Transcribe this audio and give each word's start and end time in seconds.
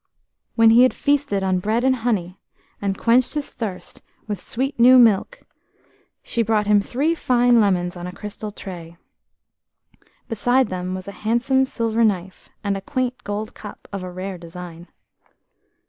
When 0.55 0.71
he 0.71 0.81
had 0.81 0.95
feasted 0.95 1.43
on 1.43 1.59
bread 1.59 1.83
and 1.83 1.97
honey, 1.97 2.39
and 2.81 2.97
quenched 2.97 3.35
his 3.35 3.51
thirst 3.51 4.01
with 4.25 4.41
sweet 4.41 4.79
new 4.79 4.97
milk, 4.97 5.41
she 6.23 6.41
brought 6.41 6.65
him 6.65 6.81
three 6.81 7.13
fine 7.13 7.61
lemons 7.61 7.95
on 7.95 8.07
a 8.07 8.11
crystal 8.11 8.51
tray. 8.51 8.97
Beside 10.27 10.69
them 10.69 10.95
was 10.95 11.07
a 11.07 11.11
handsome 11.21 11.65
silver 11.65 12.03
knife, 12.03 12.49
and 12.63 12.75
a 12.75 12.81
quaint 12.81 13.23
gold 13.23 13.53
cup 13.53 13.87
of 13.93 14.01
rare 14.01 14.39
design. 14.39 14.87